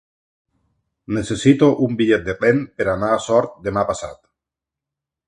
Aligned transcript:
Necessito 1.17 1.69
un 1.87 1.93
bitllet 1.99 2.25
de 2.29 2.35
tren 2.39 2.63
per 2.79 2.87
anar 2.95 3.11
a 3.17 3.21
Sort 3.27 3.61
demà 3.69 3.85
passat. 3.91 4.19